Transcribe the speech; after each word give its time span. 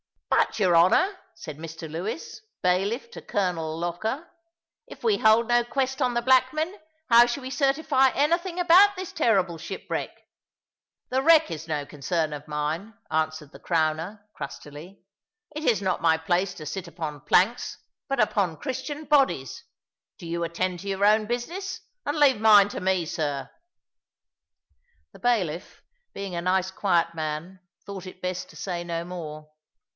"But, 0.31 0.57
your 0.59 0.75
Honour," 0.75 1.15
said 1.35 1.57
Mr 1.57 1.89
Lewis, 1.89 2.41
bailiff 2.63 3.11
to 3.11 3.21
Colonel 3.21 3.77
Lougher, 3.77 4.27
"if 4.87 5.03
we 5.03 5.17
hold 5.17 5.47
no 5.47 5.63
quest 5.63 6.01
on 6.01 6.13
the 6.15 6.21
black 6.21 6.51
men, 6.53 6.73
how 7.09 7.25
shall 7.27 7.41
we 7.43 7.51
certify 7.51 8.09
anything 8.15 8.59
about 8.59 8.95
this 8.95 9.13
terrible 9.13 9.57
shipwreck?" 9.59 10.09
"The 11.09 11.21
wreck 11.21 11.51
is 11.51 11.67
no 11.67 11.85
concern 11.85 12.33
of 12.33 12.47
mine," 12.47 12.95
answered 13.11 13.51
the 13.51 13.59
Crowner, 13.59 14.25
crustily: 14.35 15.01
"it 15.55 15.63
is 15.63 15.81
not 15.81 16.01
my 16.01 16.17
place 16.17 16.53
to 16.55 16.65
sit 16.65 16.87
upon 16.87 17.21
planks, 17.21 17.77
but 18.09 18.19
upon 18.19 18.57
Christian 18.57 19.05
bodies. 19.05 19.63
Do 20.17 20.25
you 20.25 20.43
attend 20.43 20.79
to 20.79 20.87
your 20.89 21.05
own 21.05 21.27
business, 21.27 21.79
and 22.05 22.17
leave 22.17 22.41
mine 22.41 22.69
to 22.69 22.81
me, 22.81 23.05
sir." 23.05 23.49
The 25.13 25.19
bailiff, 25.19 25.83
being 26.13 26.33
a 26.35 26.41
nice 26.41 26.71
quiet 26.71 27.13
man, 27.13 27.59
thought 27.85 28.07
it 28.07 28.21
best 28.21 28.49
to 28.49 28.55
say 28.55 28.83
no 28.83 29.05
more. 29.05 29.49